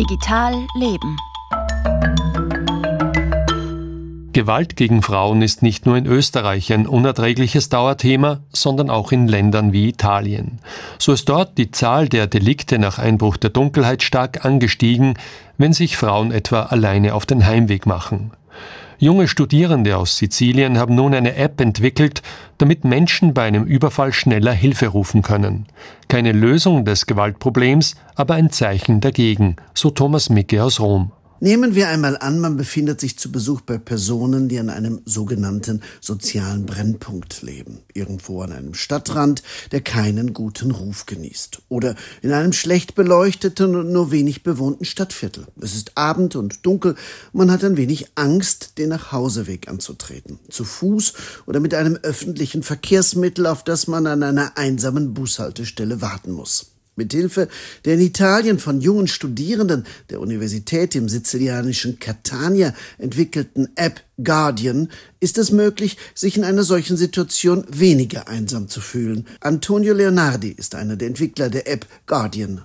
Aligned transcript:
Digital 0.00 0.66
Leben. 0.76 1.18
Gewalt 4.32 4.76
gegen 4.76 5.02
Frauen 5.02 5.42
ist 5.42 5.62
nicht 5.62 5.84
nur 5.84 5.98
in 5.98 6.06
Österreich 6.06 6.72
ein 6.72 6.86
unerträgliches 6.86 7.68
Dauerthema, 7.68 8.40
sondern 8.50 8.88
auch 8.88 9.12
in 9.12 9.28
Ländern 9.28 9.74
wie 9.74 9.90
Italien. 9.90 10.60
So 10.98 11.12
ist 11.12 11.28
dort 11.28 11.58
die 11.58 11.70
Zahl 11.70 12.08
der 12.08 12.28
Delikte 12.28 12.78
nach 12.78 12.98
Einbruch 12.98 13.36
der 13.36 13.50
Dunkelheit 13.50 14.02
stark 14.02 14.42
angestiegen, 14.46 15.18
wenn 15.58 15.74
sich 15.74 15.98
Frauen 15.98 16.32
etwa 16.32 16.62
alleine 16.62 17.12
auf 17.12 17.26
den 17.26 17.44
Heimweg 17.44 17.84
machen. 17.84 18.30
Junge 18.96 19.28
Studierende 19.28 19.98
aus 19.98 20.16
Sizilien 20.16 20.78
haben 20.78 20.94
nun 20.94 21.14
eine 21.14 21.34
App 21.34 21.60
entwickelt, 21.60 22.22
damit 22.60 22.84
Menschen 22.84 23.32
bei 23.32 23.44
einem 23.44 23.64
Überfall 23.64 24.12
schneller 24.12 24.52
Hilfe 24.52 24.88
rufen 24.88 25.22
können. 25.22 25.66
Keine 26.08 26.32
Lösung 26.32 26.84
des 26.84 27.06
Gewaltproblems, 27.06 27.96
aber 28.14 28.34
ein 28.34 28.50
Zeichen 28.50 29.00
dagegen, 29.00 29.56
so 29.72 29.90
Thomas 29.90 30.28
Micke 30.28 30.62
aus 30.62 30.78
Rom. 30.78 31.12
Nehmen 31.42 31.74
wir 31.74 31.88
einmal 31.88 32.18
an, 32.18 32.38
man 32.38 32.58
befindet 32.58 33.00
sich 33.00 33.18
zu 33.18 33.32
Besuch 33.32 33.62
bei 33.62 33.78
Personen, 33.78 34.50
die 34.50 34.58
an 34.58 34.68
einem 34.68 35.00
sogenannten 35.06 35.80
sozialen 36.02 36.66
Brennpunkt 36.66 37.40
leben. 37.40 37.78
Irgendwo 37.94 38.42
an 38.42 38.52
einem 38.52 38.74
Stadtrand, 38.74 39.42
der 39.72 39.80
keinen 39.80 40.34
guten 40.34 40.70
Ruf 40.70 41.06
genießt. 41.06 41.62
Oder 41.70 41.94
in 42.20 42.32
einem 42.32 42.52
schlecht 42.52 42.94
beleuchteten 42.94 43.74
und 43.74 43.90
nur 43.90 44.10
wenig 44.10 44.42
bewohnten 44.42 44.84
Stadtviertel. 44.84 45.46
Es 45.58 45.74
ist 45.74 45.96
Abend 45.96 46.36
und 46.36 46.66
dunkel. 46.66 46.94
Man 47.32 47.50
hat 47.50 47.64
ein 47.64 47.78
wenig 47.78 48.08
Angst, 48.16 48.76
den 48.76 48.90
Nachhauseweg 48.90 49.66
anzutreten. 49.66 50.40
Zu 50.50 50.64
Fuß 50.64 51.14
oder 51.46 51.58
mit 51.58 51.72
einem 51.72 51.96
öffentlichen 52.02 52.62
Verkehrsmittel, 52.62 53.46
auf 53.46 53.64
das 53.64 53.86
man 53.86 54.06
an 54.06 54.22
einer 54.22 54.58
einsamen 54.58 55.14
Bushaltestelle 55.14 56.02
warten 56.02 56.32
muss. 56.32 56.66
Mithilfe 56.96 57.48
der 57.84 57.94
in 57.94 58.00
Italien 58.00 58.58
von 58.58 58.80
jungen 58.80 59.06
Studierenden 59.06 59.84
der 60.10 60.20
Universität 60.20 60.94
im 60.94 61.08
sizilianischen 61.08 61.98
Catania 61.98 62.74
entwickelten 62.98 63.68
App 63.76 64.00
Guardian 64.22 64.88
ist 65.20 65.38
es 65.38 65.52
möglich, 65.52 65.96
sich 66.14 66.36
in 66.36 66.44
einer 66.44 66.62
solchen 66.62 66.96
Situation 66.96 67.64
weniger 67.68 68.28
einsam 68.28 68.68
zu 68.68 68.80
fühlen. 68.80 69.26
Antonio 69.40 69.94
Leonardi 69.94 70.50
ist 70.50 70.74
einer 70.74 70.96
der 70.96 71.08
Entwickler 71.08 71.50
der 71.50 71.68
App 71.68 71.86
Guardian. 72.06 72.62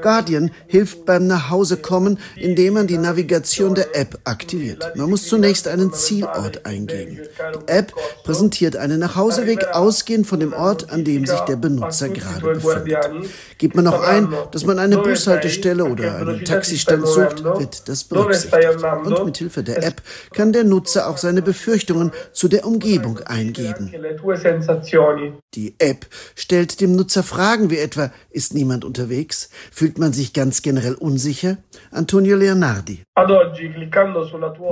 Guardian 0.00 0.50
hilft 0.66 1.04
beim 1.04 1.26
Nachhausekommen, 1.26 2.18
indem 2.36 2.72
man 2.72 2.86
die 2.86 2.96
Navigation 2.96 3.74
der 3.74 3.94
App 3.94 4.18
aktiviert. 4.24 4.90
Man 4.94 5.10
muss 5.10 5.28
zunächst 5.28 5.68
einen 5.68 5.92
Zielort 5.92 6.64
eingeben. 6.64 7.20
Die 7.20 7.68
App 7.70 7.92
präsentiert 8.24 8.74
einen 8.74 9.00
Nachhauseweg 9.00 9.66
ausgehend 9.74 10.26
von 10.26 10.40
dem 10.40 10.54
Ort, 10.54 10.90
an 10.90 11.04
dem 11.04 11.26
sich 11.26 11.40
der 11.40 11.56
Benutzer 11.56 12.08
gerade 12.08 12.54
befindet. 12.54 13.28
Gibt 13.58 13.76
man 13.76 13.84
noch 13.84 14.02
ein, 14.02 14.32
dass 14.50 14.64
man 14.64 14.78
eine 14.78 14.96
Bushaltestelle 14.96 15.84
oder 15.84 16.16
einen 16.16 16.42
Taxistand 16.42 17.06
sucht, 17.06 17.44
wird 17.44 17.86
das 17.86 18.04
berücksichtigt. 18.04 18.82
Und 19.04 19.26
mit 19.26 19.36
Hilfe 19.46 19.62
der 19.62 19.84
App 19.84 20.02
kann 20.34 20.52
der 20.52 20.64
Nutzer 20.64 21.08
auch 21.08 21.18
seine 21.18 21.40
Befürchtungen 21.40 22.10
zu 22.32 22.48
der 22.48 22.66
Umgebung 22.66 23.20
eingeben. 23.20 23.92
Die 25.54 25.74
App 25.78 26.06
stellt 26.34 26.80
dem 26.80 26.96
Nutzer 26.96 27.22
Fragen 27.22 27.70
wie 27.70 27.78
etwa, 27.78 28.10
ist 28.30 28.54
niemand 28.54 28.84
unterwegs? 28.84 29.48
Fühlt 29.70 29.98
man 29.98 30.12
sich 30.12 30.32
ganz 30.32 30.62
generell 30.62 30.94
unsicher? 30.94 31.58
Antonio 31.92 32.36
Leonardi. 32.36 33.02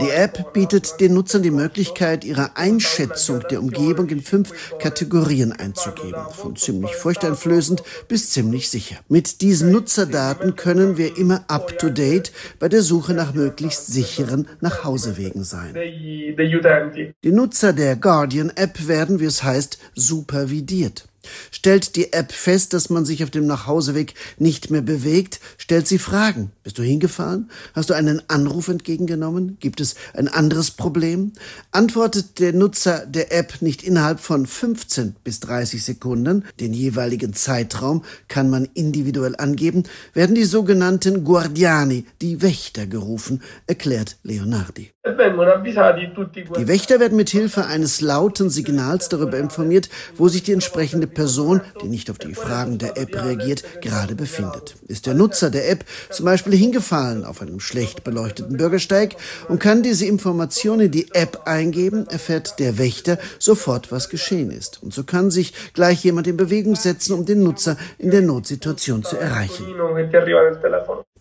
Die 0.00 0.10
App 0.10 0.52
bietet 0.52 1.00
den 1.00 1.14
Nutzern 1.14 1.42
die 1.42 1.50
Möglichkeit, 1.50 2.24
ihre 2.24 2.56
Einschätzung 2.56 3.40
der 3.48 3.60
Umgebung 3.60 4.08
in 4.08 4.20
fünf 4.20 4.52
Kategorien 4.78 5.52
einzugeben, 5.52 6.20
von 6.32 6.56
ziemlich 6.56 6.94
furchteinflößend 6.96 7.82
bis 8.08 8.30
ziemlich 8.30 8.68
sicher. 8.68 8.96
Mit 9.08 9.40
diesen 9.40 9.70
Nutzerdaten 9.70 10.56
können 10.56 10.96
wir 10.98 11.16
immer 11.16 11.44
up-to-date 11.48 12.32
bei 12.58 12.68
der 12.68 12.82
Suche 12.82 13.14
nach 13.14 13.32
möglichst 13.34 13.86
sicheren 13.86 14.48
Nachhausewegen 14.64 15.44
sein. 15.44 15.74
Die 15.74 17.32
Nutzer 17.32 17.72
der 17.72 17.96
Guardian-App 17.96 18.88
werden, 18.88 19.20
wie 19.20 19.26
es 19.26 19.42
heißt, 19.44 19.78
supervidiert. 19.94 21.06
Stellt 21.50 21.96
die 21.96 22.12
App 22.12 22.32
fest, 22.32 22.72
dass 22.72 22.90
man 22.90 23.04
sich 23.04 23.22
auf 23.24 23.30
dem 23.30 23.46
Nachhauseweg 23.46 24.14
nicht 24.38 24.70
mehr 24.70 24.82
bewegt, 24.82 25.40
stellt 25.58 25.86
sie 25.86 25.98
Fragen. 25.98 26.52
Bist 26.62 26.78
du 26.78 26.82
hingefallen? 26.82 27.50
Hast 27.74 27.90
du 27.90 27.94
einen 27.94 28.22
Anruf 28.28 28.68
entgegengenommen? 28.68 29.56
Gibt 29.60 29.80
es 29.80 29.94
ein 30.14 30.28
anderes 30.28 30.70
Problem? 30.70 31.32
Antwortet 31.72 32.38
der 32.38 32.52
Nutzer 32.52 33.06
der 33.06 33.32
App 33.32 33.60
nicht 33.60 33.82
innerhalb 33.82 34.20
von 34.20 34.46
15 34.46 35.16
bis 35.24 35.40
30 35.40 35.84
Sekunden, 35.84 36.44
den 36.60 36.72
jeweiligen 36.72 37.34
Zeitraum 37.34 38.04
kann 38.28 38.50
man 38.50 38.68
individuell 38.74 39.36
angeben, 39.36 39.84
werden 40.12 40.34
die 40.34 40.44
sogenannten 40.44 41.24
Guardiani, 41.24 42.04
die 42.20 42.42
Wächter 42.42 42.86
gerufen, 42.86 43.42
erklärt 43.66 44.16
Leonardi. 44.22 44.90
Die 45.04 46.68
Wächter 46.68 47.00
werden 47.00 47.16
mit 47.16 47.30
Hilfe 47.30 47.66
eines 47.66 48.00
lauten 48.00 48.48
Signals 48.48 49.08
darüber 49.08 49.38
informiert, 49.38 49.90
wo 50.16 50.28
sich 50.28 50.42
die 50.42 50.52
entsprechende 50.52 51.06
Person, 51.14 51.60
die 51.82 51.88
nicht 51.88 52.10
auf 52.10 52.18
die 52.18 52.34
Fragen 52.34 52.78
der 52.78 52.98
App 52.98 53.14
reagiert, 53.14 53.64
gerade 53.80 54.14
befindet. 54.14 54.76
Ist 54.88 55.06
der 55.06 55.14
Nutzer 55.14 55.50
der 55.50 55.70
App 55.70 55.84
zum 56.10 56.26
Beispiel 56.26 56.54
hingefallen 56.54 57.24
auf 57.24 57.40
einem 57.40 57.60
schlecht 57.60 58.04
beleuchteten 58.04 58.56
Bürgersteig 58.56 59.16
und 59.48 59.60
kann 59.60 59.82
diese 59.82 60.06
Information 60.06 60.80
in 60.80 60.90
die 60.90 61.08
App 61.14 61.42
eingeben, 61.46 62.06
erfährt 62.08 62.58
der 62.58 62.78
Wächter 62.78 63.18
sofort, 63.38 63.92
was 63.92 64.08
geschehen 64.08 64.50
ist. 64.50 64.82
Und 64.82 64.92
so 64.92 65.04
kann 65.04 65.30
sich 65.30 65.54
gleich 65.72 66.04
jemand 66.04 66.26
in 66.26 66.36
Bewegung 66.36 66.76
setzen, 66.76 67.14
um 67.14 67.24
den 67.24 67.42
Nutzer 67.42 67.76
in 67.98 68.10
der 68.10 68.22
Notsituation 68.22 69.04
zu 69.04 69.16
erreichen. 69.16 69.64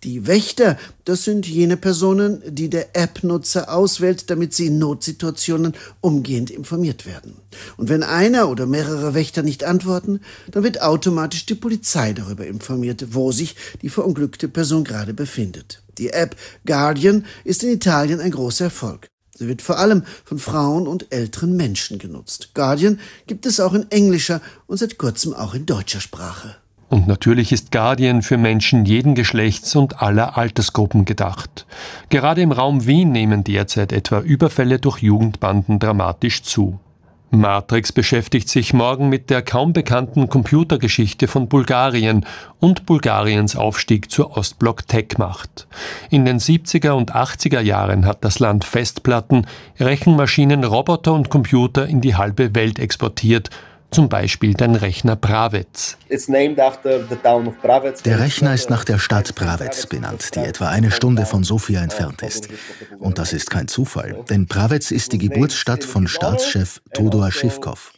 Die 0.04 0.28
Wächter, 0.28 0.78
das 1.06 1.24
sind 1.24 1.48
jene 1.48 1.78
Personen, 1.78 2.44
die 2.46 2.70
der 2.70 2.94
App-Nutzer 2.94 3.74
auswählt, 3.74 4.30
damit 4.30 4.54
sie 4.54 4.68
in 4.68 4.78
Notsituationen 4.78 5.76
umgehend 6.02 6.50
informiert 6.50 7.06
werden. 7.06 7.36
Und 7.78 7.88
wenn 7.88 8.04
einer 8.04 8.50
oder 8.50 8.66
mehrere 8.66 9.14
Wächter 9.14 9.44
nicht 9.44 9.64
antworten, 9.64 10.20
dann 10.52 10.64
wird 10.64 10.82
automatisch 10.82 11.46
die 11.46 11.56
Polizei 11.56 12.12
darüber 12.12 12.46
informiert, 12.46 13.08
wo 13.12 13.32
sich 13.32 13.56
die 13.82 13.90
verunglückte 13.90 14.50
Person 14.50 14.84
gerade 14.84 15.14
befindet. 15.14 15.82
Die 15.98 16.10
App 16.10 16.36
Guardian 16.66 17.26
ist 17.46 17.64
in 17.64 17.70
Italien 17.70 18.20
ein 18.20 18.32
großer 18.32 18.66
Erfolg. 18.66 19.08
Sie 19.36 19.48
wird 19.48 19.62
vor 19.62 19.80
allem 19.80 20.04
von 20.26 20.38
Frauen 20.38 20.86
und 20.86 21.14
älteren 21.14 21.56
Menschen 21.56 21.98
genutzt. 21.98 22.50
Guardian 22.54 23.00
gibt 23.26 23.46
es 23.46 23.62
auch 23.62 23.74
in 23.74 23.90
englischer 23.90 24.42
und 24.68 24.78
seit 24.78 24.98
kurzem 24.98 25.34
auch 25.34 25.54
in 25.54 25.66
deutscher 25.66 26.02
Sprache. 26.02 26.58
Und 26.94 27.08
natürlich 27.08 27.52
ist 27.52 27.72
Guardian 27.72 28.22
für 28.22 28.38
Menschen 28.38 28.86
jeden 28.86 29.16
Geschlechts 29.16 29.76
und 29.76 30.04
aller 30.04 30.38
Altersgruppen 30.38 31.06
gedacht. 31.06 31.66
Gerade 32.10 32.44
im 32.44 32.52
Raum 32.52 32.86
Wien 32.86 33.12
nehmen 33.12 33.44
derzeit 33.44 33.92
etwa 33.92 34.20
Überfälle 34.20 34.78
durch 34.78 35.00
Jugendbanden 35.00 35.80
dramatisch 35.80 36.44
zu. 36.44 36.80
Matrix 37.32 37.92
beschäftigt 37.92 38.48
sich 38.48 38.76
morgen 38.76 39.10
mit 39.10 39.32
der 39.32 39.42
kaum 39.42 39.74
bekannten 39.74 40.30
Computergeschichte 40.30 41.28
von 41.28 41.48
Bulgarien 41.48 42.28
und 42.60 42.86
Bulgariens 42.86 43.56
Aufstieg 43.56 44.12
zur 44.12 44.38
Ostblock-Tech-Macht. 44.38 45.66
In 46.12 46.26
den 46.26 46.38
70er 46.38 46.92
und 46.92 47.16
80er 47.16 47.62
Jahren 47.62 48.06
hat 48.06 48.24
das 48.24 48.38
Land 48.38 48.66
Festplatten, 48.66 49.48
Rechenmaschinen, 49.80 50.64
Roboter 50.64 51.14
und 51.14 51.32
Computer 51.32 51.88
in 51.88 52.02
die 52.02 52.14
halbe 52.14 52.54
Welt 52.54 52.78
exportiert 52.78 53.50
zum 53.94 54.10
Beispiel 54.10 54.54
den 54.56 54.76
Rechner 54.76 55.16
Pravets. 55.16 55.98
Der 58.06 58.20
Rechner 58.20 58.54
ist 58.54 58.70
nach 58.70 58.84
der 58.84 58.98
Stadt 58.98 59.36
Pravets 59.36 59.86
benannt, 59.88 60.36
die 60.36 60.40
etwa 60.40 60.70
eine 60.70 60.90
Stunde 60.90 61.26
von 61.26 61.44
Sofia 61.44 61.82
entfernt 61.82 62.24
ist. 62.24 62.50
Und 63.00 63.20
das 63.20 63.34
ist 63.34 63.52
kein 63.52 63.68
Zufall, 63.68 64.24
denn 64.30 64.48
Pravets 64.48 64.92
ist 64.92 65.14
die 65.14 65.20
Geburtsstadt 65.20 65.84
von 65.84 66.08
Staatschef 66.08 66.82
Todor 66.94 67.32
Schivkov. 67.32 67.94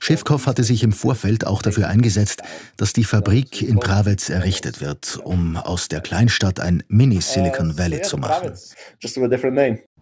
Schivkov 0.00 0.46
hatte 0.46 0.64
sich 0.64 0.82
im 0.82 0.92
Vorfeld 0.92 1.46
auch 1.46 1.62
dafür 1.62 1.88
eingesetzt, 1.88 2.42
dass 2.76 2.92
die 2.92 3.04
Fabrik 3.04 3.62
in 3.62 3.78
Pravets 3.78 4.30
errichtet 4.30 4.80
wird, 4.80 5.20
um 5.22 5.56
aus 5.56 5.88
der 5.88 6.00
Kleinstadt 6.00 6.58
ein 6.58 6.82
Mini-Silicon 6.88 7.78
Valley 7.78 8.02
zu 8.02 8.18
machen. 8.18 8.52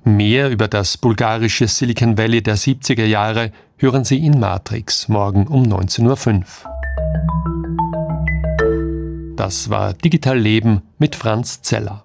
Mehr 0.09 0.51
über 0.51 0.69
das 0.69 0.97
bulgarische 0.97 1.67
Silicon 1.67 2.17
Valley 2.17 2.41
der 2.41 2.57
70er 2.57 3.07
Jahre 3.07 3.51
hören 3.77 4.05
Sie 4.05 4.25
in 4.25 4.39
Matrix 4.39 5.09
morgen 5.09 5.49
um 5.49 5.65
19.05 5.65 6.45
Uhr. 6.45 6.45
Das 9.35 9.69
war 9.69 9.95
Digital 9.95 10.39
Leben 10.39 10.83
mit 10.99 11.17
Franz 11.17 11.61
Zeller. 11.63 12.05